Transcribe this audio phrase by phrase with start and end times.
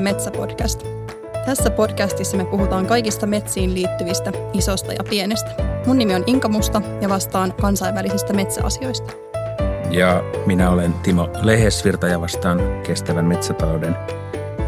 [0.00, 0.86] Metsäpodcast.
[1.46, 5.50] Tässä podcastissa me puhutaan kaikista metsiin liittyvistä, isosta ja pienestä.
[5.86, 9.12] Mun nimi on Inka Musta ja vastaan kansainvälisistä metsäasioista.
[9.90, 13.96] Ja minä olen Timo Lehesvirta ja vastaan kestävän metsätalouden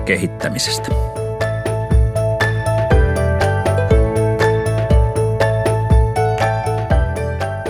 [0.05, 0.88] kehittämisestä.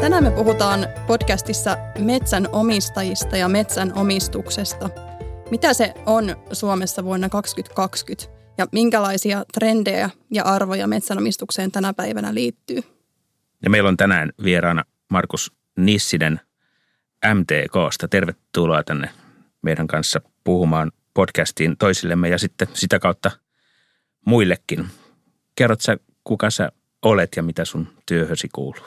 [0.01, 5.12] Tänään me puhutaan podcastissa metsän omistajista ja metsän omistuksesta.
[5.53, 8.25] Mitä se on Suomessa vuonna 2020
[8.59, 12.83] ja minkälaisia trendejä ja arvoja metsänomistukseen tänä päivänä liittyy?
[13.63, 16.41] Ja meillä on tänään vieraana Markus Nissinen
[17.35, 18.09] MTKsta.
[18.09, 19.11] Tervetuloa tänne
[19.63, 23.31] meidän kanssa puhumaan podcastiin toisillemme ja sitten sitä kautta
[24.27, 24.87] muillekin.
[25.55, 28.87] Kerrot sä, kuka sä olet ja mitä sun työhösi kuuluu?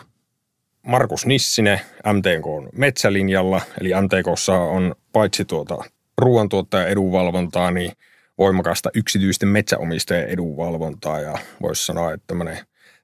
[0.88, 1.82] Markus Nissinen
[2.14, 7.92] MTK metsälinjalla, eli MTKssa on paitsi tuota ruoantuottajan edunvalvontaa, niin
[8.38, 12.58] voimakasta yksityisten metsäomistajien edunvalvontaa ja voisi sanoa, että tämmöinen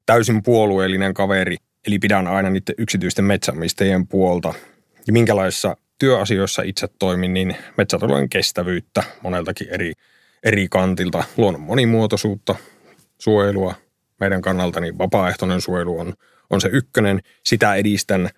[0.06, 4.54] täysin puolueellinen kaveri, eli pidän aina niiden yksityisten metsäomistajien puolta.
[5.08, 9.94] Ja minkälaisissa työasioissa itse toimin, niin metsätalouden kestävyyttä moneltakin eri,
[10.44, 12.56] eri kantilta, luonnon monimuotoisuutta,
[13.18, 13.76] suojelua
[14.20, 16.14] meidän kannalta, niin vapaaehtoinen suojelu on,
[16.50, 17.22] on se ykkönen.
[17.44, 18.30] Sitä edistän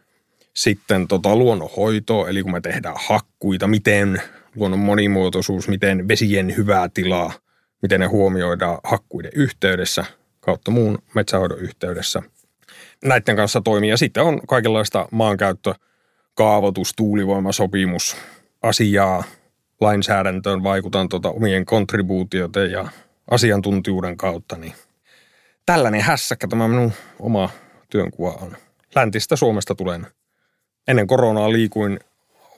[0.54, 4.22] sitten tota luonnonhoitoa, eli kun me tehdään hakkuita, miten
[4.56, 7.34] luonnon monimuotoisuus, miten vesien hyvää tilaa,
[7.82, 10.06] miten ne huomioidaan hakkuiden yhteydessä
[10.40, 12.22] kautta muun metsähoidon yhteydessä.
[13.06, 13.90] Näiden kanssa toimii.
[13.90, 15.74] Ja sitten on kaikenlaista maankäyttö,
[16.36, 18.16] kaavoitus, tuulivoimasopimus,
[18.62, 19.24] asiaa,
[19.82, 22.88] lainsäädäntöön vaikutan tuota omien kontribuutioiden ja
[23.32, 24.74] asiantuntijuuden kautta, niin
[25.66, 27.50] tällainen hässäkkä tämä minun oma
[27.90, 28.58] työnkuva on.
[28.96, 30.08] Läntistä Suomesta tulen.
[30.88, 32.00] Ennen koronaa liikuin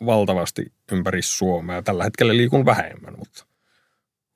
[0.05, 1.81] valtavasti ympäri Suomea.
[1.81, 3.45] Tällä hetkellä liikun vähemmän, mutta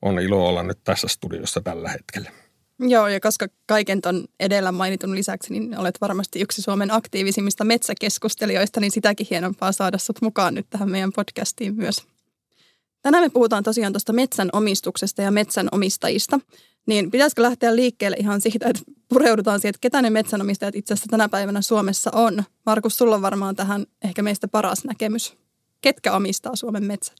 [0.01, 2.31] on ilo olla nyt tässä studiossa tällä hetkellä.
[2.79, 8.79] Joo, ja koska kaiken ton edellä mainitun lisäksi, niin olet varmasti yksi Suomen aktiivisimmista metsäkeskustelijoista,
[8.79, 12.03] niin sitäkin hienompaa saada sut mukaan nyt tähän meidän podcastiin myös.
[13.01, 16.39] Tänään me puhutaan tosiaan tuosta metsän omistuksesta ja metsän omistajista.
[16.87, 21.09] Niin pitäisikö lähteä liikkeelle ihan siitä, että pureudutaan siihen, että ketä ne metsänomistajat itse asiassa
[21.09, 22.43] tänä päivänä Suomessa on?
[22.65, 25.37] Markus, sulla on varmaan tähän ehkä meistä paras näkemys.
[25.81, 27.17] Ketkä omistaa Suomen metsät?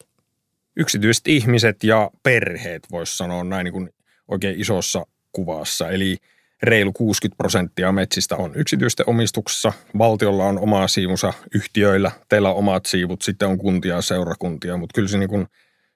[0.75, 3.90] Yksityiset ihmiset ja perheet, voisi sanoa näin niin kuin
[4.28, 5.90] oikein isossa kuvassa.
[5.90, 6.18] Eli
[6.64, 9.74] reilu 60 prosenttia metsistä on yksityisten omistuksessa.
[9.98, 14.94] Valtiolla on oma siivunsa yhtiöillä, teillä on omat siivut, sitten on kuntia ja seurakuntia, mutta
[14.94, 15.48] kyllä se niin kuin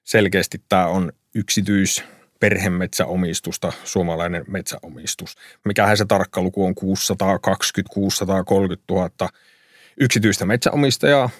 [0.04, 2.04] selkeästi tämä on yksityis
[2.40, 5.36] perhemetsäomistusta, suomalainen metsäomistus.
[5.64, 9.10] Mikähän se tarkka luku on 620 630 000
[10.00, 11.30] yksityistä metsäomistajaa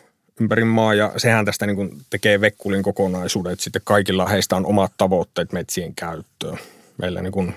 [0.41, 4.67] ympäri maa ja sehän tästä niin kuin tekee Vekkulin kokonaisuuden, että sitten kaikilla heistä on
[4.67, 6.59] omat tavoitteet metsien käyttöön.
[6.99, 7.55] Meillä niin kuin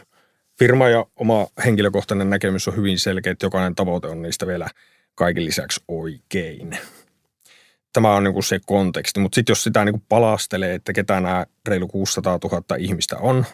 [0.60, 4.68] firma ja oma henkilökohtainen näkemys on hyvin selkeä, että jokainen tavoite on niistä vielä
[5.16, 6.78] kaiken lisäksi oikein.
[7.94, 11.88] Tämä on niin se konteksti, mutta sitten jos sitä niin palastelee, että ketä nämä reilu
[11.88, 13.46] 600 000 ihmistä on,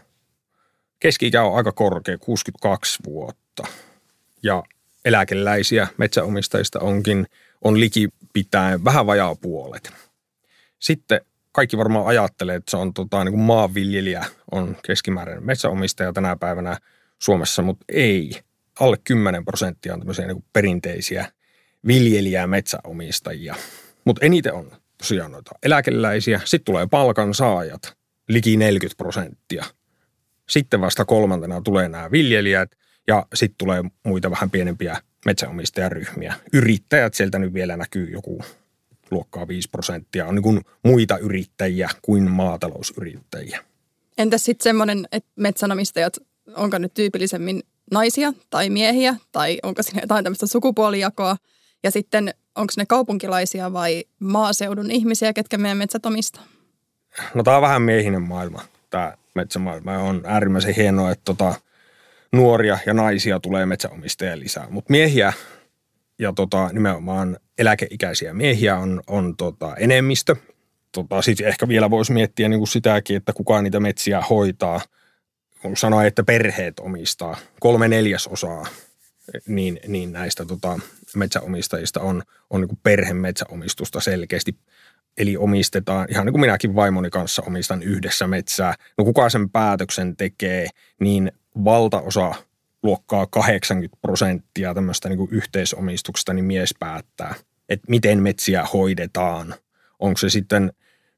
[1.00, 3.68] keski on aika korkea, 62 vuotta.
[4.44, 4.64] Ja
[5.06, 7.28] eläkeläisiä metsäomistajista onkin,
[7.62, 7.80] on
[8.36, 9.94] likipitäen vähän vajaa puolet.
[10.80, 11.22] Sitten
[11.52, 16.78] kaikki varmaan ajattelee, että se on tota, niin kuin maanviljelijä, on keskimääräinen metsäomistaja tänä päivänä
[17.20, 18.42] Suomessa, mutta ei.
[18.80, 21.32] Alle 10 prosenttia on tämmöisiä niin kuin perinteisiä
[21.88, 23.56] viljelijää metsäomistajia.
[24.06, 26.42] Mutta eniten on tosiaan noita eläkeläisiä.
[26.46, 27.98] Sitten tulee palkansaajat,
[28.30, 29.66] liki 40 prosenttia.
[30.50, 32.72] Sitten vasta kolmantena tulee nämä viljelijät
[33.08, 36.34] ja sitten tulee muita vähän pienempiä metsäomistajaryhmiä.
[36.54, 38.42] Yrittäjät sieltä nyt vielä näkyy joku
[39.12, 40.26] luokkaa 5 prosenttia.
[40.26, 43.60] On niin kuin muita yrittäjiä kuin maatalousyrittäjiä.
[44.18, 46.18] Entäs sitten semmoinen, että metsänomistajat,
[46.56, 51.38] onko nyt tyypillisemmin naisia tai miehiä tai onko siinä jotain tämmöistä sukupuolijakoa?
[51.84, 56.44] Ja sitten onko ne kaupunkilaisia vai maaseudun ihmisiä, ketkä meidän metsät omistaa?
[57.34, 59.98] No tämä on vähän miehinen maailma, tämä metsämaailma.
[59.98, 61.56] On äärimmäisen hienoa, että tota,
[62.34, 64.68] nuoria ja naisia tulee metsäomistajia lisää.
[64.70, 65.34] Mutta miehiä
[66.20, 70.36] ja tota, nimenomaan eläkeikäisiä miehiä on, on tota, enemmistö.
[70.92, 74.82] Tota, Sitten ehkä vielä voisi miettiä niin kuin sitäkin, että kuka niitä metsiä hoitaa.
[75.62, 78.66] Kun sanoa, että perheet omistaa kolme neljäsosaa
[79.48, 80.80] niin, niin näistä tota,
[81.16, 84.56] metsäomistajista on, on niin perhemetsäomistusta selkeästi.
[85.18, 88.76] Eli omistetaan, ihan niin kuin minäkin vaimoni kanssa omistan yhdessä metsää.
[88.98, 90.68] No kuka sen päätöksen tekee,
[91.00, 91.32] niin
[91.66, 92.36] valtaosa
[92.84, 97.36] luokkaa 80 prosenttia tämmöistä niin yhteisomistuksesta, niin mies päättää,
[97.70, 99.56] että miten metsiä hoidetaan.
[100.00, 100.74] Onko se sitten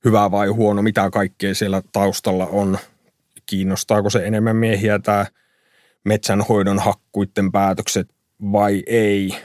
[0.06, 2.78] hyvä vai huono, mitä kaikkea siellä taustalla on.
[3.46, 5.26] Kiinnostaako se enemmän miehiä tämä
[6.04, 8.08] metsänhoidon hakkuitten päätökset
[8.52, 9.38] vai ei,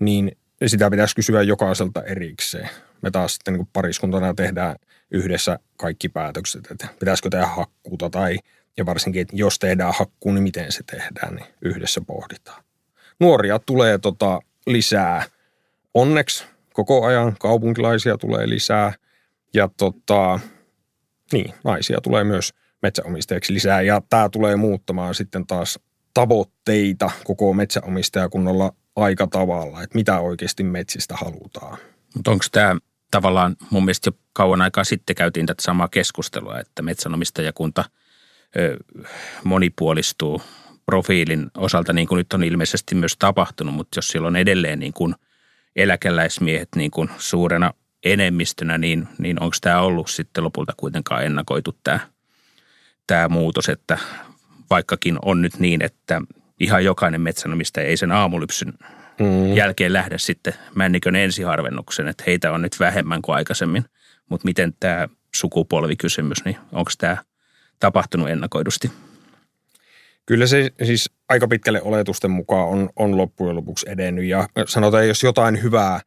[0.00, 0.36] niin
[0.66, 2.68] sitä pitäisi kysyä jokaiselta erikseen.
[3.02, 4.76] Me taas sitten niin pariskuntana tehdään
[5.10, 8.38] yhdessä kaikki päätökset, että pitäisikö tehdä hakkuuta tai
[8.76, 12.64] ja varsinkin, että jos tehdään hakkuu, niin miten se tehdään, niin yhdessä pohditaan.
[13.20, 15.24] Nuoria tulee tota lisää.
[15.94, 18.92] Onneksi koko ajan kaupunkilaisia tulee lisää
[19.54, 20.40] ja tota,
[21.32, 25.78] niin, naisia tulee myös metsäomistajiksi lisää ja tämä tulee muuttamaan sitten taas
[26.14, 31.78] tavoitteita koko metsäomistajakunnalla aika tavalla, että mitä oikeasti metsistä halutaan.
[32.14, 32.76] Mutta onko tämä
[33.10, 37.84] tavallaan, mun mielestä jo kauan aikaa sitten käytiin tätä samaa keskustelua, että metsänomistajakunta
[39.44, 40.42] monipuolistuu
[40.86, 44.92] profiilin osalta, niin kuin nyt on ilmeisesti myös tapahtunut, mutta jos siellä on edelleen niin
[44.92, 45.14] kuin
[45.76, 47.70] eläkeläismiehet niin kuin suurena
[48.04, 52.00] enemmistönä, niin, niin onko tämä ollut sitten lopulta kuitenkaan ennakoitu tämä,
[53.06, 53.98] tämä muutos, että
[54.70, 56.22] vaikkakin on nyt niin, että
[56.60, 58.72] ihan jokainen metsänomistaja ei sen aamulypsyn
[59.20, 59.56] mm.
[59.56, 63.84] jälkeen lähde sitten männikön ensiharvennuksen, että heitä on nyt vähemmän kuin aikaisemmin.
[64.28, 67.16] Mutta miten tämä sukupolvikysymys, niin onko tämä
[67.82, 68.92] tapahtunut ennakoidusti?
[70.26, 75.22] Kyllä se siis aika pitkälle oletusten mukaan on, on loppujen lopuksi edennyt ja sanotaan, jos
[75.22, 76.00] jotain hyvää,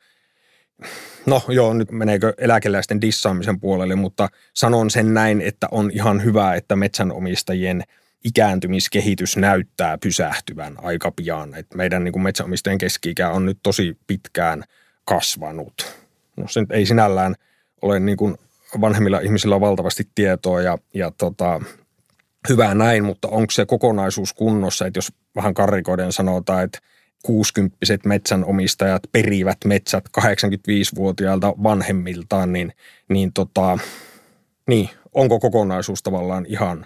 [1.26, 6.56] no joo, nyt meneekö eläkeläisten dissaamisen puolelle, mutta sanon sen näin, että on ihan hyvä,
[6.56, 7.84] että metsänomistajien–
[8.26, 11.56] ikääntymiskehitys näyttää pysähtyvän aika pian.
[11.56, 14.64] Et meidän niin kuin metsäomistajien keski on nyt tosi pitkään
[15.06, 15.96] kasvanut.
[16.38, 17.36] No se ei sinällään
[17.82, 18.38] ole niin kuin
[18.82, 21.62] vanhemmilla ihmisillä valtavasti tietoa ja, ja tota,
[22.50, 26.80] hyvä näin, mutta onko se kokonaisuus kunnossa, että jos vähän karrikoiden sanotaan, että
[27.24, 32.74] 60 metsänomistajat perivät metsät 85-vuotiailta vanhemmiltaan, niin,
[33.10, 33.78] niin, tota,
[34.70, 36.86] niin onko kokonaisuus tavallaan ihan,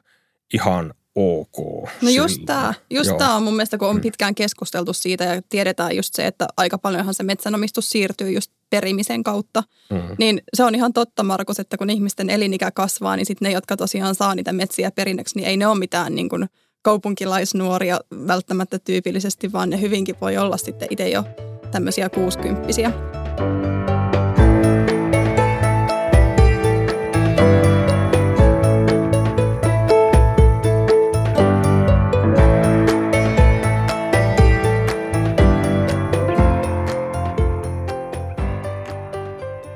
[0.54, 1.90] ihan ok.
[2.02, 4.02] No just tämä, just tämä on mun mielestä, kun on mm.
[4.02, 9.24] pitkään keskusteltu siitä ja tiedetään just se, että aika paljonhan se metsänomistus siirtyy just perimisen
[9.24, 9.64] kautta.
[9.90, 10.02] Mm.
[10.20, 13.78] Niin se on ihan totta, Markus, että kun ihmisten elinikä kasvaa, niin sitten ne, jotka
[13.78, 16.48] tosiaan saa niitä metsiä perinnöksi, niin ei ne ole mitään niin kuin
[16.82, 21.24] kaupunkilaisnuoria välttämättä tyypillisesti, vaan ne hyvinkin voi olla sitten itse jo
[21.72, 22.92] tämmöisiä kuusikymppisiä.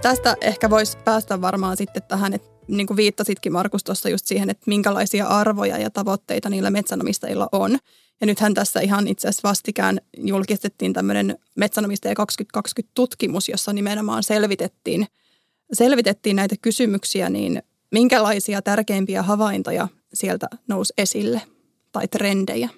[0.03, 4.49] Tästä ehkä voisi päästä varmaan sitten tähän, että niin kuin viittasitkin Markus tuossa just siihen,
[4.49, 7.77] että minkälaisia arvoja ja tavoitteita niillä metsänomistajilla on.
[8.21, 12.13] Ja nythän tässä ihan itse asiassa vastikään julkistettiin tämmöinen metsänomistaja
[12.57, 15.07] 2020-tutkimus, jossa nimenomaan selvitettiin,
[15.73, 21.41] selvitettiin näitä kysymyksiä, niin minkälaisia tärkeimpiä havaintoja sieltä nousi esille
[21.91, 22.69] tai trendejä?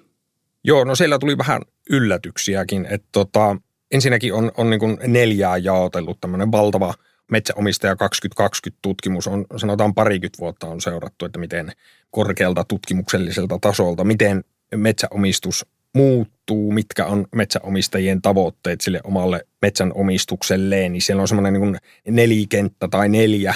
[0.64, 3.56] Joo, no siellä tuli vähän yllätyksiäkin, että tota,
[3.90, 6.94] ensinnäkin on, on niin neljää jaotellut tämmöinen valtava–
[7.30, 11.72] Metsäomistaja 2020-tutkimus on, sanotaan parikymmentä vuotta on seurattu, että miten
[12.10, 21.20] korkealta tutkimukselliselta tasolta, miten metsäomistus muuttuu, mitkä on metsäomistajien tavoitteet sille omalle metsänomistukselleen, niin siellä
[21.20, 23.54] on semmoinen niin nelikenttä tai neljä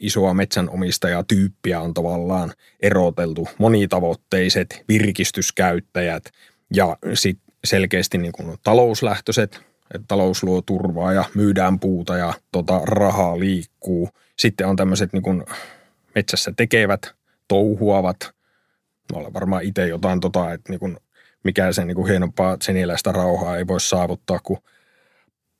[0.00, 3.48] isoa metsänomistajatyyppiä on tavallaan eroteltu.
[3.58, 6.24] Monitavoitteiset virkistyskäyttäjät
[6.74, 9.60] ja sitten selkeästi niin kuin talouslähtöiset
[9.94, 14.08] että talous luo turvaa ja myydään puuta ja tota, rahaa liikkuu.
[14.38, 15.44] Sitten on tämmöiset niin
[16.14, 17.14] metsässä tekevät,
[17.48, 18.16] touhuavat.
[19.12, 20.96] Mä olen varmaan itse jotain tota, että niin kuin
[21.44, 24.58] mikä sen niin hienompaa seniläistä rauhaa ei voi saavuttaa, kun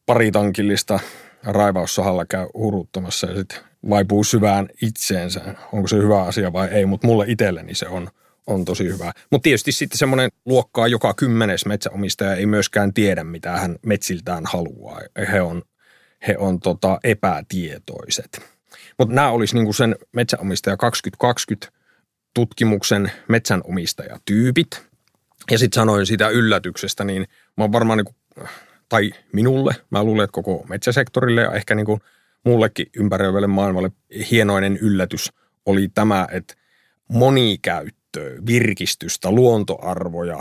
[0.07, 1.01] pari tankillista
[1.43, 3.59] raivaussahalla käy huruttamassa ja sitten
[3.91, 5.55] vaipuu syvään itseensä.
[5.73, 8.09] Onko se hyvä asia vai ei, mutta mulle itselleni se on–
[8.47, 9.13] on tosi hyvä.
[9.31, 15.01] Mutta tietysti sitten semmoinen luokkaa joka kymmenes metsäomistaja ei myöskään tiedä, mitä hän metsiltään haluaa.
[15.33, 15.63] He on,
[16.27, 18.43] he on tota epätietoiset.
[18.99, 21.69] Mutta nämä olisi niinku sen metsäomistaja 2020
[22.35, 24.83] tutkimuksen metsänomistajatyypit.
[25.51, 28.15] Ja sitten sanoin sitä yllätyksestä, niin mä oon varmaan niinku,
[28.89, 31.99] tai minulle, mä luulen, että koko metsäsektorille ja ehkä niinku
[32.45, 33.91] mullekin ympäröivälle maailmalle
[34.31, 35.33] hienoinen yllätys
[35.67, 36.55] oli tämä, että
[38.21, 40.39] monikäyttö virkistystä, luontoarvoja,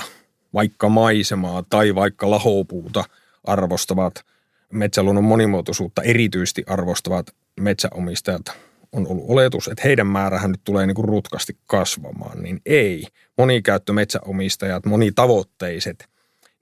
[0.53, 3.03] vaikka maisemaa tai vaikka lahopuuta
[3.43, 4.25] arvostavat,
[4.71, 8.45] metsäluonnon monimuotoisuutta erityisesti arvostavat metsäomistajat
[8.91, 13.07] on ollut oletus, että heidän määrähän nyt tulee niin kuin rutkasti kasvamaan, niin ei.
[13.37, 16.05] Monikäyttömetsäomistajat, monitavoitteiset,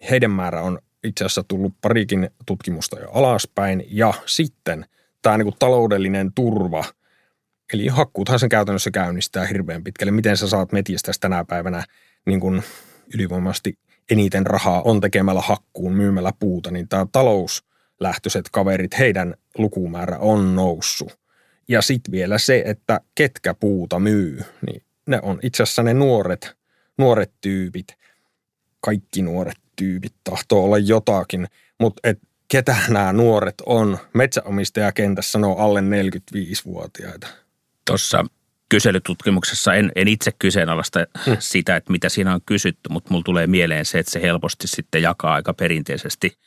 [0.09, 3.83] heidän määrä on itse asiassa tullut parikin tutkimusta jo alaspäin.
[3.87, 4.85] Ja sitten
[5.21, 6.83] tämä niin kuin taloudellinen turva–
[7.73, 10.11] Eli hakkuuthan sen käytännössä käynnistää hirveän pitkälle.
[10.11, 11.83] Miten sä saat metistä tänä päivänä
[12.25, 12.63] niin kuin
[13.13, 13.77] ylivoimasti
[14.11, 21.19] eniten rahaa on tekemällä hakkuun, myymällä puuta, niin tämä talouslähtöiset kaverit, heidän lukumäärä on noussut.
[21.67, 26.55] Ja sitten vielä se, että ketkä puuta myy, niin ne on itse asiassa ne nuoret,
[26.97, 27.87] nuoret tyypit.
[28.79, 31.47] Kaikki nuoret tyypit tahtoo olla jotakin,
[31.79, 33.97] mutta et ketä nämä nuoret on?
[34.13, 37.27] Metsäomistajakentässä sanoo alle 45-vuotiaita.
[37.85, 38.25] Tuossa
[38.69, 41.37] kyselytutkimuksessa en, en itse kyseenalaista hmm.
[41.39, 45.01] sitä, että mitä siinä on kysytty, mutta mulla tulee mieleen se, että se helposti sitten
[45.01, 46.37] jakaa aika perinteisesti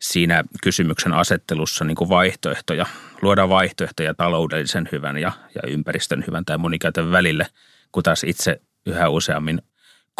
[0.00, 2.86] siinä kysymyksen asettelussa niin kuin vaihtoehtoja.
[3.22, 7.46] Luodaan vaihtoehtoja taloudellisen hyvän ja, ja ympäristön hyvän tai monikäytön välille,
[7.92, 9.62] kun taas itse yhä useammin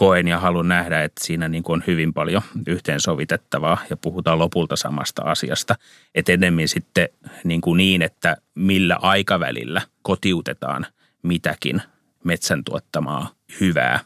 [0.00, 4.76] koen ja haluan nähdä, että siinä niin kuin on hyvin paljon yhteensovitettavaa ja puhutaan lopulta
[4.76, 5.76] samasta asiasta.
[6.14, 7.08] Että enemmän sitten
[7.44, 10.86] niin, kuin niin, että millä aikavälillä kotiutetaan
[11.22, 11.82] mitäkin
[12.24, 13.30] metsän tuottamaa
[13.60, 14.00] hyvää,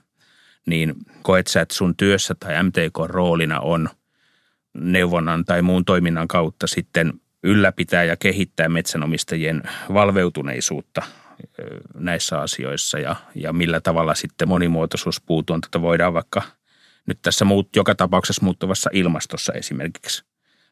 [0.67, 3.89] niin koet sä, että sun työssä tai MTK-roolina on
[4.75, 11.03] neuvonnan tai muun toiminnan kautta sitten ylläpitää ja kehittää metsänomistajien valveutuneisuutta
[11.95, 16.43] näissä asioissa ja, ja millä tavalla sitten monimuotoisuus puutuotanto voidaan vaikka
[17.07, 20.25] nyt tässä muut, joka tapauksessa muuttuvassa ilmastossa esimerkiksi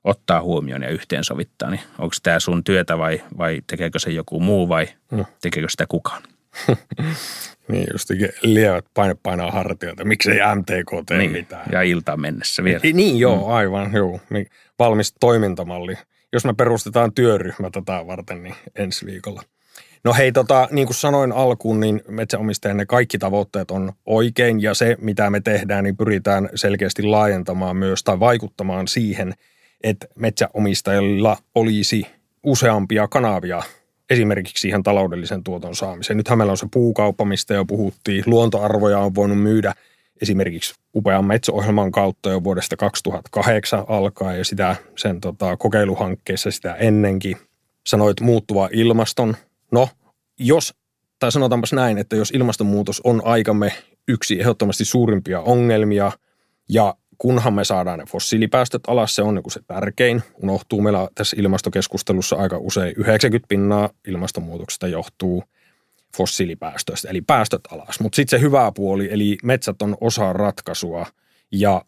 [0.05, 4.69] ottaa huomioon ja yhteensovittaa, niin onko tämä sun työtä vai, vai tekeekö se joku muu
[4.69, 5.25] vai mm.
[5.43, 6.23] tekeekö sitä kukaan?
[7.69, 10.05] niin justikin lievät paine painaa hartioita.
[10.05, 11.67] Miksei MTK tee niin, mitään?
[11.73, 12.81] Ja iltaan mennessä vielä.
[12.93, 13.55] Niin joo, mm.
[13.55, 14.21] aivan joo.
[14.79, 15.95] Valmis toimintamalli.
[16.33, 19.43] Jos me perustetaan työryhmä tätä varten, niin ensi viikolla.
[20.05, 24.75] No hei, tota, niin kuin sanoin alkuun, niin metsäomistajien ne kaikki tavoitteet on oikein ja
[24.75, 29.35] se, mitä me tehdään, niin pyritään selkeästi laajentamaan myös tai vaikuttamaan siihen,
[29.83, 32.07] että metsäomistajilla olisi
[32.43, 33.63] useampia kanavia
[34.11, 36.17] esimerkiksi siihen taloudellisen tuoton saamiseen.
[36.17, 38.25] Nythän meillä on se puukauppa, mistä jo puhuttiin.
[38.27, 39.75] Luontoarvoja on voinut myydä
[40.23, 47.37] esimerkiksi upean metsäohjelman kautta jo vuodesta 2008 alkaen ja sitä sen tota, kokeiluhankkeessa sitä ennenkin.
[47.87, 49.37] Sanoit muuttuva ilmaston
[49.73, 49.89] No,
[50.39, 50.75] jos,
[51.19, 53.73] tai sanotaanpas näin, että jos ilmastonmuutos on aikamme
[54.09, 56.13] yksi ehdottomasti suurimpia ongelmia,
[56.69, 60.23] ja kunhan me saadaan ne fossiilipäästöt alas, se on niin kuin se tärkein.
[60.43, 65.45] Unohtuu meillä tässä ilmastokeskustelussa aika usein 90 pinnaa ilmastonmuutoksesta johtuu
[66.17, 68.01] fossiilipäästöistä, eli päästöt alas.
[68.01, 71.07] Mutta sitten se hyvä puoli, eli metsät on osa ratkaisua,
[71.53, 71.85] ja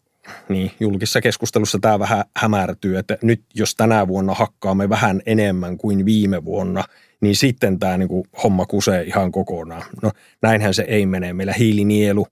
[0.49, 6.05] niin julkisessa keskustelussa tämä vähän hämärtyy, että nyt jos tänä vuonna hakkaamme vähän enemmän kuin
[6.05, 6.83] viime vuonna–
[7.21, 9.83] niin sitten tämä niin kuin homma kusee ihan kokonaan.
[10.01, 11.33] No näinhän se ei mene.
[11.33, 12.27] Meillä hiilinielu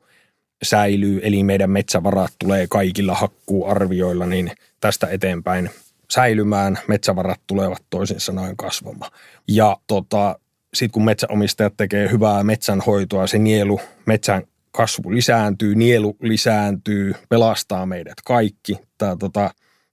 [0.64, 5.70] säilyy, eli meidän metsävarat tulee kaikilla hakkuuarvioilla, niin tästä eteenpäin
[6.12, 6.80] säilymään.
[6.88, 9.12] Metsävarat tulevat toisin sanoen kasvamaan.
[9.48, 10.40] Ja tota,
[10.74, 14.44] sitten kun metsäomistajat tekee hyvää metsänhoitoa, se nielu, metsän
[14.74, 18.78] kasvu lisääntyy, nielu lisääntyy, pelastaa meidät kaikki.
[18.98, 19.52] Tämä tota,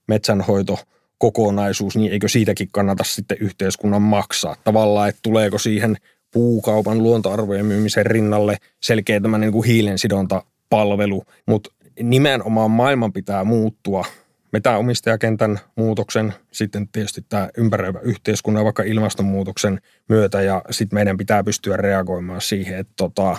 [0.09, 0.79] metsänhoito–
[1.21, 4.57] kokonaisuus, niin eikö siitäkin kannata sitten yhteiskunnan maksaa?
[4.65, 5.97] Tavallaan, että tuleeko siihen
[6.33, 11.71] puukaupan luontoarvojen myymisen rinnalle selkeä tämmöinen niin kuin hiilensidontapalvelu, mutta
[12.03, 14.05] nimenomaan maailman pitää muuttua
[14.53, 21.77] metäomistajakentän muutoksen, sitten tietysti tämä ympäröivä yhteiskunnan vaikka ilmastonmuutoksen myötä ja sitten meidän pitää pystyä
[21.77, 23.37] reagoimaan siihen, että tota,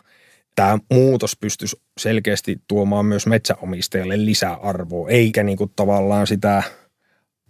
[0.56, 6.64] tämä muutos pystyisi selkeästi tuomaan myös metsäomistajalle lisäarvoa, eikä niin kuin tavallaan sitä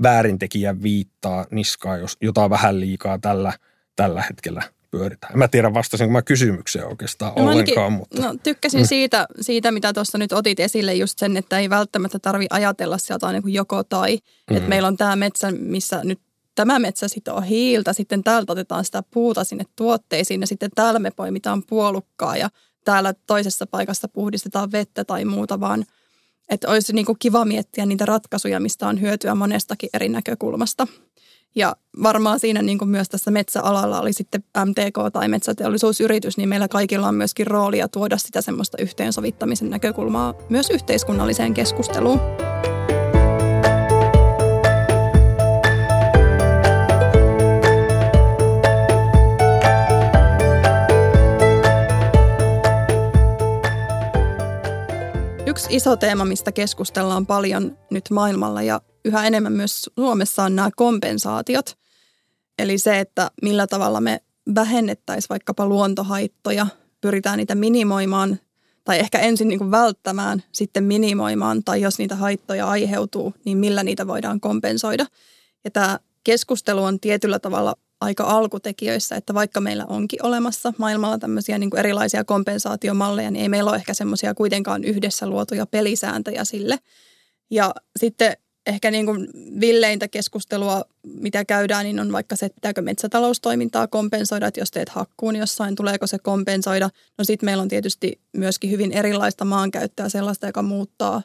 [0.03, 3.53] väärintekijä viittaa niskaa, jos jotain vähän liikaa tällä,
[3.95, 5.39] tällä hetkellä pyöritään.
[5.39, 7.77] Mä tiedän vastasinko mä kysymykseen oikeastaan no, ollenkaan.
[7.77, 8.21] Ainakin, mutta...
[8.21, 8.87] No, tykkäsin mm.
[8.87, 13.31] siitä, siitä, mitä tuossa nyt otit esille, just sen, että ei välttämättä tarvi ajatella sieltä
[13.31, 14.17] niin kuin joko tai.
[14.49, 14.57] Mm.
[14.57, 16.19] Että meillä on tämä metsä, missä nyt
[16.55, 21.11] tämä metsä sitoo hiiltä, sitten täältä otetaan sitä puuta sinne tuotteisiin ja sitten täällä me
[21.11, 22.49] poimitaan puolukkaa ja
[22.85, 25.85] täällä toisessa paikassa puhdistetaan vettä tai muuta, vaan–
[26.51, 30.87] että olisi niin kuin kiva miettiä niitä ratkaisuja, mistä on hyötyä monestakin eri näkökulmasta.
[31.55, 36.67] Ja varmaan siinä niin kuin myös tässä metsäalalla oli sitten MTK tai metsäteollisuusyritys, niin meillä
[36.67, 42.19] kaikilla on myöskin roolia tuoda sitä semmoista yhteensovittamisen näkökulmaa myös yhteiskunnalliseen keskusteluun.
[55.51, 60.69] Yksi iso teema, mistä keskustellaan paljon nyt maailmalla ja yhä enemmän myös Suomessa on nämä
[60.75, 61.77] kompensaatiot.
[62.59, 64.21] Eli se, että millä tavalla me
[64.55, 66.67] vähennettäisiin vaikkapa luontohaittoja,
[67.01, 68.39] pyritään niitä minimoimaan
[68.83, 73.83] tai ehkä ensin niin kuin välttämään, sitten minimoimaan tai jos niitä haittoja aiheutuu, niin millä
[73.83, 75.05] niitä voidaan kompensoida.
[75.63, 81.57] Ja tämä keskustelu on tietyllä tavalla aika alkutekijöissä, että vaikka meillä onkin olemassa maailmalla tämmöisiä
[81.57, 86.79] niin kuin erilaisia kompensaatiomalleja, niin ei meillä ole ehkä semmoisia kuitenkaan yhdessä luotuja pelisääntöjä sille.
[87.51, 89.27] Ja sitten ehkä niin kuin
[89.59, 94.89] villeintä keskustelua, mitä käydään, niin on vaikka se, että pitääkö metsätaloustoimintaa kompensoida, että jos teet
[94.89, 96.89] hakkuun jossain, tuleeko se kompensoida.
[97.17, 101.21] No sitten meillä on tietysti myöskin hyvin erilaista maankäyttöä, sellaista, joka muuttaa,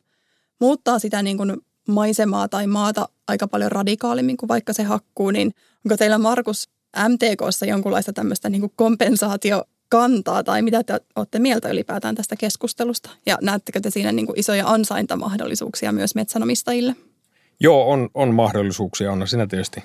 [0.61, 1.56] muuttaa sitä niin kuin
[1.88, 5.52] maisemaa tai maata aika paljon radikaalimmin kuin vaikka se hakkuu, niin
[5.85, 6.69] onko teillä Markus
[7.09, 13.11] MTKssa jonkunlaista tämmöistä niin kompensaatio kantaa tai mitä te olette mieltä ylipäätään tästä keskustelusta?
[13.26, 16.97] Ja näettekö te siinä niin kuin isoja ansaintamahdollisuuksia myös metsänomistajille?
[17.61, 19.12] Joo, on, on mahdollisuuksia.
[19.12, 19.85] On siinä tietysti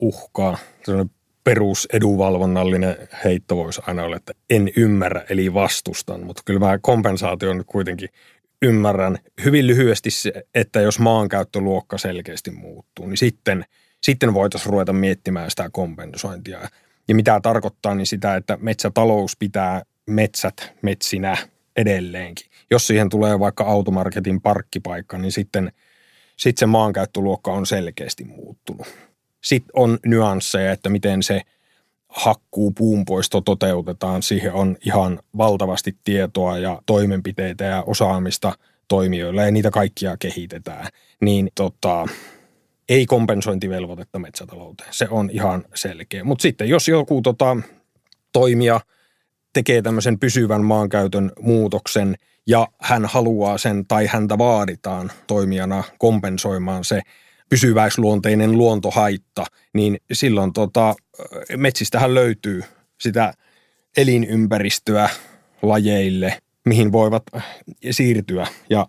[0.00, 0.58] uhkaa.
[0.84, 7.64] Sellainen perusedunvalvonnallinen heitto voisi aina olla, että en ymmärrä eli vastustan, mutta kyllä mä kompensaation
[7.66, 8.08] kuitenkin
[8.64, 13.64] ymmärrän hyvin lyhyesti se, että jos maankäyttöluokka selkeästi muuttuu, niin sitten,
[14.00, 16.68] sitten voitaisiin ruveta miettimään sitä kompensointia.
[17.08, 21.36] Ja mitä tarkoittaa, niin sitä, että metsätalous pitää metsät metsinä
[21.76, 22.46] edelleenkin.
[22.70, 25.72] Jos siihen tulee vaikka automarketin parkkipaikka, niin sitten,
[26.36, 28.86] sitten se maankäyttöluokka on selkeästi muuttunut.
[29.42, 31.40] Sitten on nyansseja, että miten se
[32.14, 34.22] hakkuu puunpoisto toteutetaan.
[34.22, 38.52] Siihen on ihan valtavasti tietoa ja toimenpiteitä ja osaamista
[38.88, 40.88] toimijoilla ja niitä kaikkia kehitetään.
[41.20, 42.06] Niin tota,
[42.88, 44.88] ei kompensointivelvoitetta metsätalouteen.
[44.92, 46.24] Se on ihan selkeä.
[46.24, 47.56] Mutta sitten jos joku tota,
[48.32, 48.80] toimija
[49.52, 52.14] tekee tämmöisen pysyvän maankäytön muutoksen
[52.46, 57.00] ja hän haluaa sen tai häntä vaaditaan toimijana kompensoimaan se
[57.48, 59.44] pysyväisluonteinen luontohaitta,
[59.74, 60.94] niin silloin tota,
[61.56, 62.62] metsistähän löytyy
[63.00, 63.34] sitä
[63.96, 65.08] elinympäristöä
[65.62, 67.22] lajeille, mihin voivat
[67.90, 68.86] siirtyä ja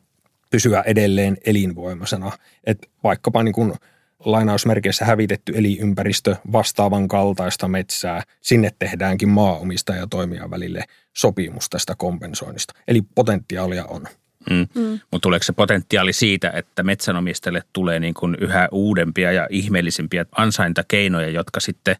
[0.51, 2.31] pysyä edelleen elinvoimaisena.
[2.63, 3.73] Et vaikkapa niin kuin
[4.19, 12.73] lainausmerkeissä hävitetty elinympäristö vastaavan kaltaista metsää, sinne tehdäänkin maaomista ja toimijan välille sopimus tästä kompensoinnista.
[12.87, 14.05] Eli potentiaalia on.
[14.49, 14.67] Mm.
[14.75, 14.99] Mm.
[15.11, 21.29] Mutta tuleeko se potentiaali siitä, että metsänomistajille tulee niin kuin yhä uudempia ja ihmeellisempiä ansaintakeinoja,
[21.29, 21.95] jotka sitten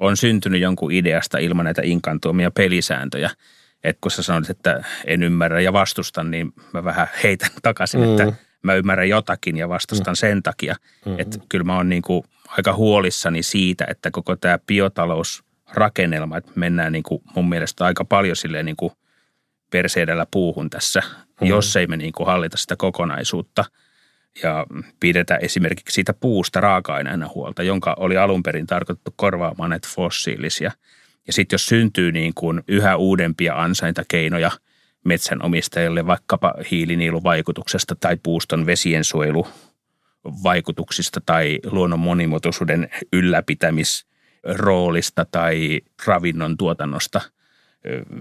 [0.00, 3.30] on syntynyt jonkun ideasta ilman näitä inkantuomia pelisääntöjä?
[3.84, 8.10] että kun sä sanoit, että en ymmärrä ja vastustan, niin mä vähän heitän takaisin, mm.
[8.10, 8.32] että
[8.62, 10.16] mä ymmärrän jotakin ja vastustan mm.
[10.16, 10.76] sen takia.
[11.06, 11.14] Mm.
[11.18, 16.92] Että kyllä mä oon niin kuin aika huolissani siitä, että koko tämä biotalousrakennelma, että mennään
[16.92, 18.92] niin kuin mun mielestä aika paljon silleen niin kuin
[19.70, 21.02] perseedellä puuhun tässä,
[21.40, 21.46] mm.
[21.46, 23.64] jos ei me niin kuin hallita sitä kokonaisuutta
[24.42, 24.66] ja
[25.00, 30.72] pidetä esimerkiksi siitä puusta raaka-aineena huolta, jonka oli alun perin tarkoitettu korvaamaan näitä fossiilisia–
[31.26, 34.50] ja sitten jos syntyy niin kuin yhä uudempia ansaintakeinoja
[35.04, 47.20] metsänomistajille vaikkapa hiiliniiluvaikutuksesta tai puuston vesiensuojeluvaikutuksista tai luonnon monimuotoisuuden ylläpitämisroolista tai ravinnon tuotannosta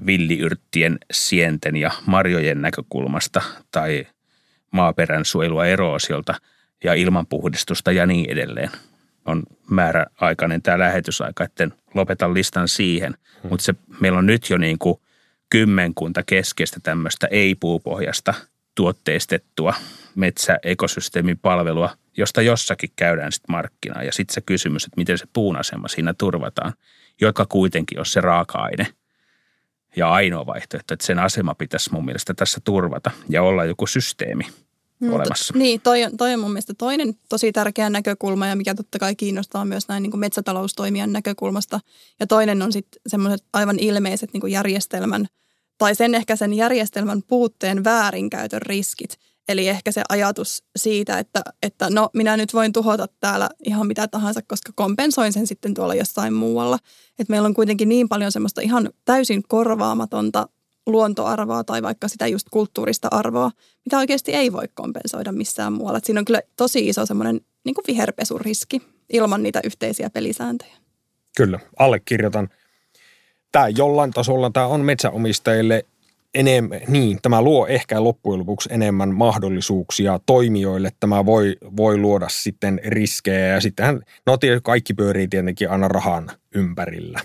[0.05, 3.41] villiyrttien, sienten ja marjojen näkökulmasta
[3.71, 4.07] tai
[4.71, 6.35] maaperän suojelua eroosiolta
[6.83, 8.69] ja ilmanpuhdistusta ja niin edelleen–
[9.29, 13.13] on määräaikainen tämä lähetysaika, että lopetan listan siihen.
[13.41, 13.49] Hmm.
[13.49, 15.01] Mutta se, meillä on nyt jo niin kuin
[15.49, 18.33] kymmenkunta keskeistä tämmöistä ei-puupohjasta
[18.75, 19.73] tuotteistettua
[20.15, 24.03] metsäekosysteemin palvelua, josta jossakin käydään sitten markkinaa.
[24.03, 26.73] Ja sitten se kysymys, että miten se puun asema siinä turvataan,
[27.21, 28.87] joka kuitenkin on se raaka-aine
[29.95, 34.43] ja ainoa vaihtoehto, että sen asema pitäisi mun mielestä tässä turvata ja olla joku systeemi–
[34.99, 35.53] mm, olemassa.
[35.53, 38.99] To, niin, toi on, toi on mun mielestä toinen tosi tärkeä näkökulma ja mikä totta
[38.99, 41.79] kai kiinnostaa myös näin niin kuin metsätaloustoimijan näkökulmasta.
[42.19, 45.25] Ja toinen on sitten semmoiset aivan ilmeiset niin kuin järjestelmän
[45.77, 49.17] tai sen ehkä sen järjestelmän puutteen väärinkäytön riskit.
[49.49, 54.07] Eli ehkä se ajatus siitä, että, että no minä nyt voin tuhota täällä ihan mitä
[54.07, 56.79] tahansa, koska kompensoin sen sitten tuolla jossain muualla.
[57.19, 60.49] Että meillä on kuitenkin niin paljon semmoista ihan täysin korvaamatonta
[60.87, 63.51] luontoarvoa tai vaikka sitä just kulttuurista arvoa,
[63.85, 65.97] mitä oikeasti ei voi kompensoida missään muualla.
[65.97, 70.75] Et siinä on kyllä tosi iso semmoinen niin viherpesuriski ilman niitä yhteisiä pelisääntöjä.
[71.37, 72.49] Kyllä, allekirjoitan.
[73.51, 75.85] Tämä jollain tasolla tämä on metsäomistajille
[76.33, 80.89] enemmän, niin tämä luo ehkä loppujen lopuksi enemmän mahdollisuuksia toimijoille.
[80.99, 87.19] Tämä voi, voi luoda sitten riskejä ja sittenhän, no kaikki pyörii tietenkin aina rahan ympärillä.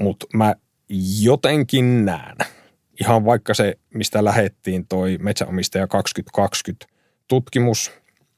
[0.00, 0.54] Mutta mä
[1.20, 2.36] jotenkin näen,
[3.00, 6.86] ihan vaikka se, mistä lähettiin toi Metsäomistaja 2020
[7.28, 7.92] tutkimus,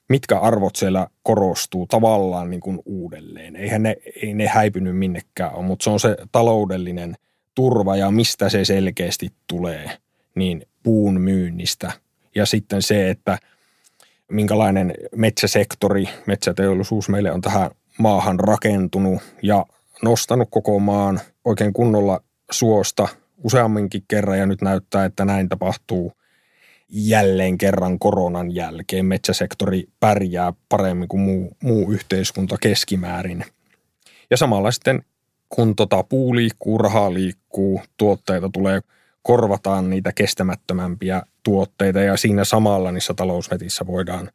[0.09, 3.57] mitkä arvot siellä korostuu tavallaan niin kuin uudelleen.
[3.57, 7.14] Eihän ne, ei ne häipynyt minnekään ole, mutta se on se taloudellinen
[7.55, 9.90] turva ja mistä se selkeästi tulee,
[10.37, 11.92] niin puun myynnistä.
[12.35, 13.38] Ja sitten se, että
[14.31, 19.66] minkälainen metsäsektori, metsäteollisuus meille on tähän maahan rakentunut ja
[20.03, 22.20] nostanut koko maan oikein kunnolla
[22.51, 23.09] suosta
[23.44, 26.12] useamminkin kerran ja nyt näyttää, että näin tapahtuu
[26.88, 29.07] jälleen kerran koronan jälkeen.
[29.07, 33.44] Metsäsektori pärjää paremmin kuin muu, muu yhteiskunta keskimäärin.
[34.31, 35.03] Ja samalla sitten
[35.49, 38.81] kun tota puu liikkuu, raha liikkuu, tuotteita tulee,
[39.27, 44.31] korvataan niitä kestämättömämpiä tuotteita ja siinä samalla niissä talousnetissä voidaan,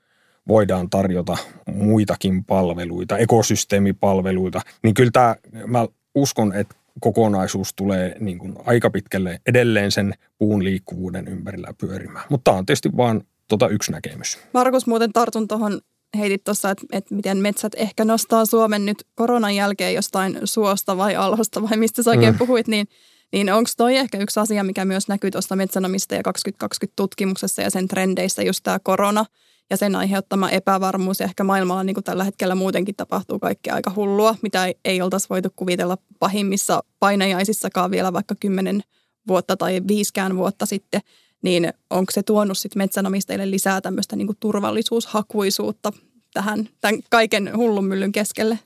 [0.48, 1.38] voidaan tarjota
[1.74, 4.62] muitakin palveluita, ekosysteemipalveluita.
[4.84, 5.36] Niin kyllä tämä,
[5.68, 12.26] mä uskon, että kokonaisuus tulee niin kuin aika pitkälle edelleen sen puun liikkuvuuden ympärillä pyörimään.
[12.30, 14.40] Mutta tämä on tietysti vain tota yksi näkemys.
[14.54, 15.82] Markus, muuten tartun tuohon
[16.18, 21.16] heitit tuossa, että, että miten metsät ehkä nostaa Suomen nyt koronan jälkeen jostain suosta vai
[21.16, 22.38] alhosta vai mistä sä oikein mm.
[22.38, 22.88] puhuit, niin,
[23.32, 27.88] niin onko toi ehkä yksi asia, mikä myös näkyy tuossa metsänomistaja 2020 tutkimuksessa ja sen
[27.88, 29.26] trendeissä just tämä korona
[29.70, 33.92] ja sen aiheuttama epävarmuus ja ehkä maailmalla niin kuin tällä hetkellä muutenkin tapahtuu kaikkea aika
[33.96, 38.82] hullua, mitä ei, ei oltaisi voitu kuvitella pahimmissa painajaisissakaan vielä vaikka kymmenen
[39.28, 41.02] vuotta tai viiskään vuotta sitten–
[41.42, 45.94] niin onko se tuonut sitten metsänomistajille lisää tämmöistä niin turvallisuushakuisuutta
[46.34, 48.60] tähän tämän kaiken hullunmyllyn keskelle?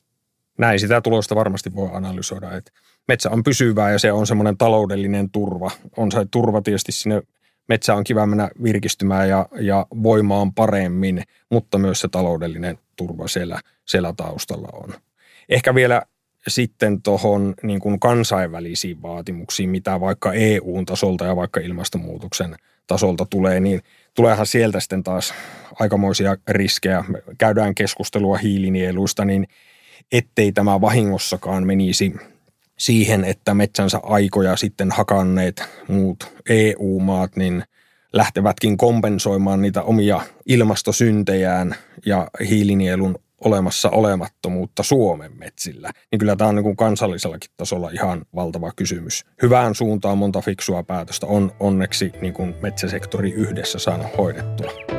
[0.58, 2.71] Näin sitä tulosta varmasti voi analysoida, että
[3.08, 5.72] metsä on pysyvää ja se on semmoinen taloudellinen turva.
[5.98, 7.22] On se turva tietysti sinne,
[7.68, 13.60] metsä on kiva mennä virkistymään ja, ja voimaan paremmin, mutta myös se taloudellinen turva siellä,
[13.86, 14.94] siellä taustalla on.
[15.50, 16.02] Ehkä vielä
[16.48, 22.56] sitten tuohon niin kansainvälisiin vaatimuksiin, mitä vaikka EU-tasolta ja vaikka ilmastonmuutoksen
[22.88, 23.82] tasolta tulee, niin
[24.13, 25.34] tuleehan sieltä sitten taas
[25.80, 27.04] aikamoisia riskejä.
[27.38, 29.48] Käydään keskustelua hiilinieluista, niin
[30.12, 32.13] ettei tämä vahingossakaan menisi
[32.80, 37.64] siihen, että metsänsä aikoja sitten hakanneet muut EU-maat, niin
[38.14, 46.56] lähtevätkin kompensoimaan niitä omia ilmastosyntejään ja hiilinielun olemassa olemattomuutta Suomen metsillä, niin kyllä tämä on
[46.56, 49.26] niin kansallisellakin tasolla ihan valtava kysymys.
[49.42, 54.95] Hyvään suuntaan monta fiksua päätöstä on onneksi niin kuin metsäsektori yhdessä saanut hoidettua.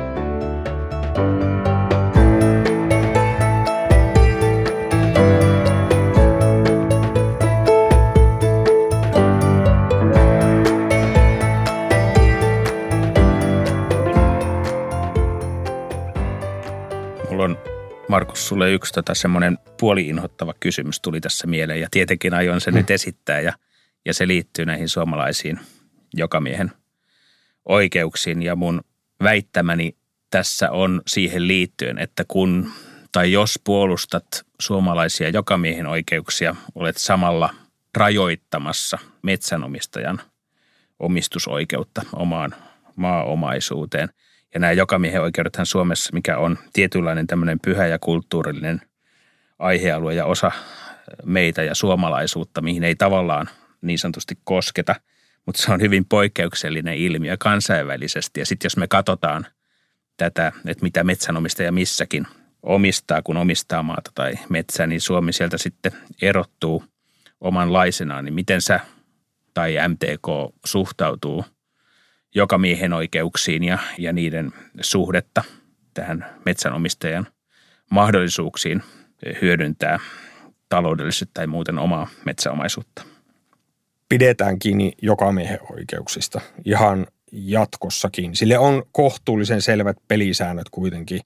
[18.17, 22.77] Markus, sulle yksi tota semmoinen puoli-inhottava kysymys tuli tässä mieleen ja tietenkin aion sen hmm.
[22.77, 23.53] nyt esittää ja,
[24.05, 25.59] ja se liittyy näihin suomalaisiin
[26.13, 26.71] jokamiehen
[27.65, 28.81] oikeuksiin ja mun
[29.23, 29.95] väittämäni
[30.29, 32.71] tässä on siihen liittyen, että kun
[33.11, 37.53] tai jos puolustat suomalaisia jokamiehen oikeuksia, olet samalla
[37.97, 40.21] rajoittamassa metsänomistajan
[40.99, 42.55] omistusoikeutta omaan
[42.95, 44.09] maaomaisuuteen–
[44.57, 48.81] ja nämä jokamiehen oikeudethan Suomessa, mikä on tietynlainen tämmöinen pyhä ja kulttuurillinen
[49.59, 50.51] aihealue ja osa
[51.25, 53.49] meitä ja suomalaisuutta, mihin ei tavallaan
[53.81, 54.95] niin sanotusti kosketa,
[55.45, 58.39] mutta se on hyvin poikkeuksellinen ilmiö kansainvälisesti.
[58.39, 59.45] Ja sitten jos me katsotaan
[60.17, 62.27] tätä, että mitä metsänomistaja missäkin
[62.63, 65.91] omistaa, kun omistaa maata tai metsää, niin Suomi sieltä sitten
[66.21, 66.83] erottuu
[67.41, 68.25] omanlaisenaan.
[68.25, 68.79] Niin miten sä
[69.53, 71.45] tai MTK suhtautuu–
[72.35, 75.43] joka miehen oikeuksiin ja, ja niiden suhdetta
[75.93, 77.27] tähän metsänomistajan
[77.91, 78.83] mahdollisuuksiin
[79.41, 79.99] hyödyntää
[80.69, 83.03] taloudellisesti tai muuten omaa metsäomaisuutta.
[84.09, 88.35] Pidetään kiinni joka miehen oikeuksista ihan jatkossakin.
[88.35, 91.21] Sille on kohtuullisen selvät pelisäännöt kuitenkin,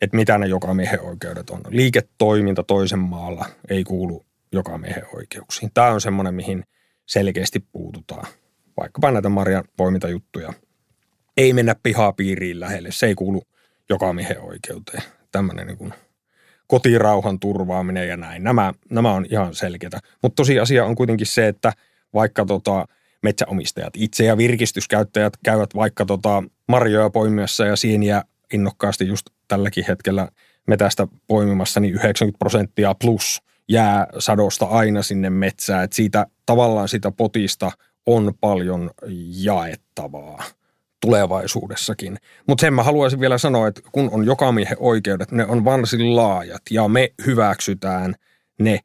[0.00, 1.60] että mitä ne joka miehen oikeudet on.
[1.68, 5.70] Liiketoiminta toisen maalla ei kuulu joka miehen oikeuksiin.
[5.74, 6.64] Tämä on semmoinen, mihin
[7.06, 8.26] selkeästi puututaan
[8.82, 10.52] vaikkapa näitä marjan poimintajuttuja.
[11.36, 13.42] Ei mennä pihapiiriin lähelle, se ei kuulu
[13.88, 15.02] joka miehen oikeuteen.
[15.32, 15.94] Tämmöinen niin
[16.66, 18.44] kotirauhan turvaaminen ja näin.
[18.44, 20.00] Nämä, nämä on ihan selkeitä.
[20.22, 21.72] Mutta tosiasia on kuitenkin se, että
[22.14, 22.86] vaikka tota,
[23.22, 30.28] metsäomistajat itse ja virkistyskäyttäjät käyvät vaikka tota marjoja poimiassa ja sieniä innokkaasti just tälläkin hetkellä
[30.66, 35.84] metästä poimimassa, niin 90 prosenttia plus jää sadosta aina sinne metsään.
[35.84, 37.72] Et siitä tavallaan sitä potista
[38.06, 38.90] on paljon
[39.42, 40.44] jaettavaa
[41.00, 42.18] tulevaisuudessakin.
[42.48, 46.62] Mutta sen mä haluaisin vielä sanoa, että kun on jokamiehen oikeudet, ne on varsin laajat
[46.70, 48.14] ja me hyväksytään
[48.60, 48.78] ne,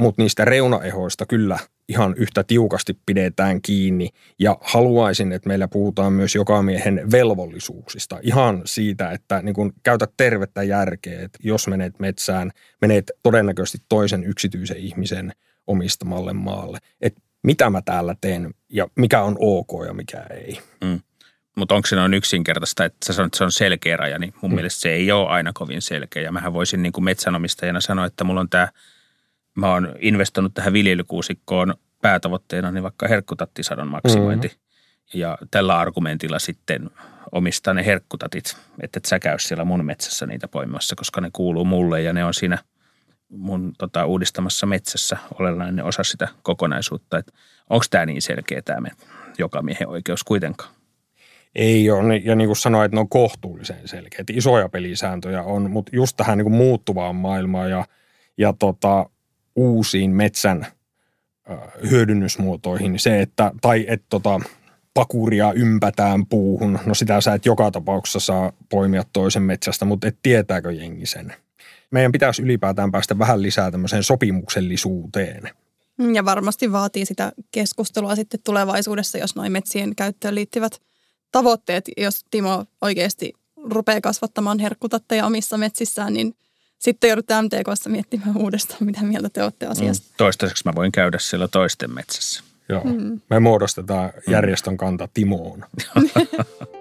[0.00, 6.34] mutta niistä reunaehoista kyllä ihan yhtä tiukasti pidetään kiinni ja haluaisin, että meillä puhutaan myös
[6.34, 8.18] jokamiehen velvollisuuksista.
[8.22, 12.50] Ihan siitä, että niin kun käytät tervettä järkeä, että jos menet metsään,
[12.80, 15.32] menet todennäköisesti toisen yksityisen ihmisen
[15.66, 16.78] omistamalle maalle.
[17.00, 20.60] Että mitä mä täällä teen ja mikä on ok ja mikä ei.
[20.84, 21.00] Mm.
[21.56, 24.50] Mutta onko se noin yksinkertaista, että sä sanot, että se on selkeä raja, niin mun
[24.50, 24.54] mm.
[24.54, 26.22] mielestä se ei ole aina kovin selkeä.
[26.22, 28.68] Ja mähän voisin niin kuin metsänomistajana sanoa, että mulla on tämä
[29.54, 34.48] mä oon investoinut tähän viljelykuusikkoon päätavoitteena niin vaikka herkkutattisadon maksimointi.
[34.48, 35.20] Mm-hmm.
[35.20, 36.90] Ja tällä argumentilla sitten
[37.32, 41.64] omistaa ne herkkutatit, että et sä käy siellä mun metsässä niitä poimassa, koska ne kuuluu
[41.64, 42.58] mulle ja ne on siinä
[43.28, 47.22] mun tota, uudistamassa metsässä olennainen osa sitä kokonaisuutta.
[47.70, 48.88] Onko tämä niin selkeä tämä
[49.38, 50.70] joka miehen oikeus kuitenkaan?
[51.54, 54.30] Ei ole, ja niin kuin sanoin, että ne on kohtuullisen selkeät.
[54.30, 57.84] Isoja pelisääntöjä on, mutta just tähän niin kuin muuttuvaan maailmaan ja,
[58.38, 59.10] ja tota,
[59.56, 60.66] uusiin metsän
[61.90, 64.40] hyödynnysmuotoihin se, että, tai että tota,
[64.94, 66.78] pakuria ympätään puuhun.
[66.86, 71.34] No sitä sä et joka tapauksessa saa poimia toisen metsästä, mutta et tietääkö jengi sen?
[71.90, 75.50] Meidän pitäisi ylipäätään päästä vähän lisää tämmöiseen sopimuksellisuuteen.
[76.14, 80.80] Ja varmasti vaatii sitä keskustelua sitten tulevaisuudessa, jos noin metsien käyttöön liittyvät
[81.32, 83.32] tavoitteet, jos Timo oikeasti
[83.70, 86.34] rupeaa kasvattamaan herkkutatteja omissa metsissään, niin
[86.78, 90.06] sitten joudutte MTKssa miettimään uudestaan, mitä mieltä te olette asiasta.
[90.08, 90.14] Mm.
[90.16, 92.42] Toistaiseksi mä voin käydä siellä toisten metsässä.
[92.68, 92.84] Joo.
[92.84, 93.20] Mm.
[93.30, 95.64] Me muodostetaan järjestön kanta Timoon.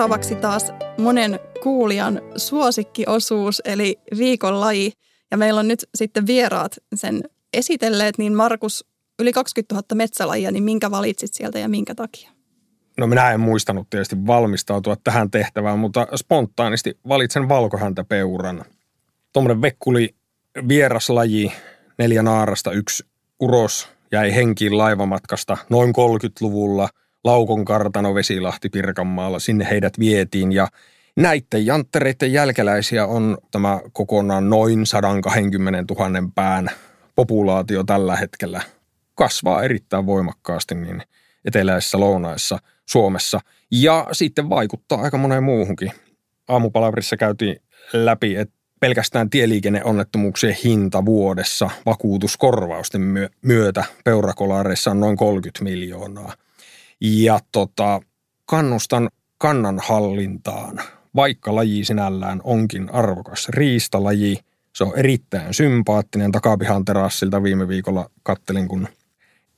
[0.00, 4.92] Seuraavaksi taas monen kuulijan suosikkiosuus, eli viikon laji.
[5.30, 8.84] Ja meillä on nyt sitten vieraat sen esitelleet, niin Markus,
[9.18, 12.30] yli 20 000 metsälajia, niin minkä valitsit sieltä ja minkä takia?
[12.98, 18.64] No minä en muistanut tietysti valmistautua tähän tehtävään, mutta spontaanisti valitsen valkohäntäpeuran.
[19.32, 20.14] Tuommoinen vekkuli
[20.68, 21.52] vieraslaji,
[21.98, 23.04] neljä naarasta, yksi
[23.40, 26.88] uros jäi henkiin laivamatkasta noin 30-luvulla–
[27.24, 29.38] Laukon kartano Vesilahti Pirkanmaalla.
[29.38, 30.68] Sinne heidät vietiin ja
[31.16, 36.70] näiden janttereiden jälkeläisiä on tämä kokonaan noin 120 000 pään
[37.16, 38.62] populaatio tällä hetkellä.
[39.14, 41.02] Kasvaa erittäin voimakkaasti niin
[41.44, 45.92] eteläisessä lounaissa Suomessa ja sitten vaikuttaa aika moneen muuhunkin.
[46.48, 47.56] Aamupalaverissa käytiin
[47.92, 56.34] läpi, että pelkästään tieliikenneonnettomuuksien hinta vuodessa vakuutuskorvausten myötä peurakolareissa on noin 30 miljoonaa–
[57.00, 58.00] ja tota,
[58.46, 59.08] kannustan
[59.38, 60.80] kannanhallintaan,
[61.16, 64.38] vaikka laji sinällään onkin arvokas riistalaji.
[64.72, 66.32] Se on erittäin sympaattinen.
[66.32, 68.88] Takapihan terassilta viime viikolla kattelin, kun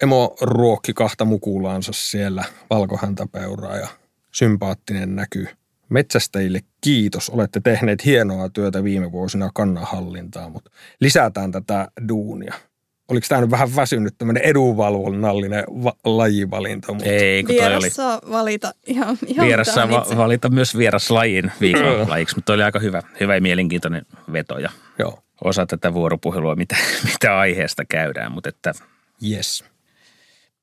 [0.02, 3.88] emo ruokki kahta mukulaansa siellä valkohäntäpeuraa ja
[4.30, 5.46] sympaattinen näkyy.
[5.88, 12.54] Metsästäjille kiitos, olette tehneet hienoa työtä viime vuosina kannanhallintaa, mutta lisätään tätä duunia
[13.08, 16.92] oliko tämä nyt vähän väsynyt tämmöinen edunvalvonnallinen va- lajivalinta?
[16.92, 17.08] Mutta...
[17.08, 17.90] Ei, kun toi oli...
[17.90, 22.62] saa valita ihan, ihan Vieras saa va- valita myös vieraslajin viikon lajiksi, mutta toi oli
[22.62, 25.22] aika hyvä, hyvä ja mielenkiintoinen veto ja Joo.
[25.44, 26.76] osa tätä vuoropuhelua, mitä,
[27.12, 28.72] mitä aiheesta käydään, mutta että
[29.30, 29.64] yes.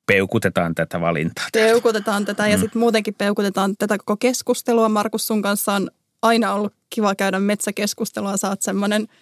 [0.06, 1.46] peukutetaan tätä valintaa.
[1.52, 2.60] Peukutetaan tätä ja mm.
[2.60, 4.88] sitten muutenkin peukutetaan tätä koko keskustelua.
[4.88, 5.90] Markus, sun kanssa on
[6.22, 8.36] aina ollut kiva käydä metsäkeskustelua.
[8.36, 9.06] Sä oot semmoinen–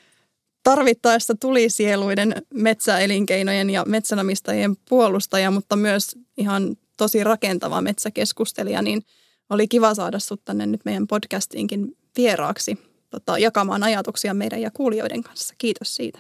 [0.69, 9.03] tarvittaessa tulisieluiden metsäelinkeinojen ja metsänomistajien puolustaja, mutta myös ihan tosi rakentava metsäkeskustelija, niin
[9.51, 12.79] oli kiva saada sut tänne nyt meidän podcastiinkin vieraaksi
[13.11, 15.55] tota, jakamaan ajatuksia meidän ja kuulijoiden kanssa.
[15.59, 16.19] Kiitos siitä.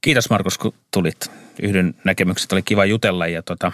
[0.00, 1.30] Kiitos Markus, kun tulit.
[1.62, 3.72] Yhden näkemykset oli kiva jutella ja, tota,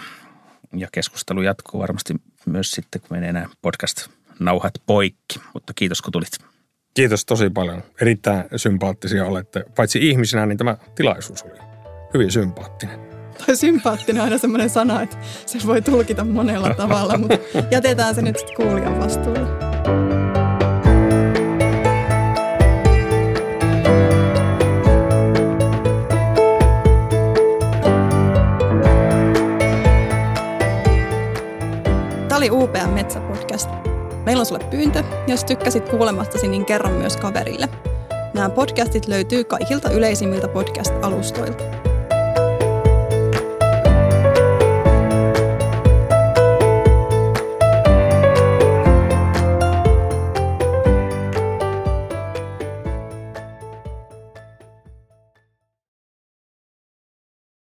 [0.77, 2.13] ja keskustelu jatkuu varmasti
[2.45, 5.39] myös sitten, kun menee nämä podcast-nauhat poikki.
[5.53, 6.50] Mutta kiitos, kun tulit.
[6.93, 7.83] Kiitos tosi paljon.
[8.01, 9.65] Erittäin sympaattisia olette.
[9.75, 11.59] Paitsi ihmisinä, niin tämä tilaisuus oli
[12.13, 12.99] hyvin sympaattinen.
[13.45, 17.37] Tai sympaattinen on aina semmoinen sana, että se voi tulkita monella tavalla, mutta
[17.71, 19.47] jätetään se nyt sitten kuulijan vastuulle.
[32.27, 33.80] Tämä oli UPM Metsäpodcast.
[34.25, 37.69] Meillä on sulle pyyntö, jos tykkäsit kuulemastasi, niin kerro myös kaverille.
[38.33, 41.90] Nämä podcastit löytyy kaikilta yleisimmiltä podcast-alustoilta.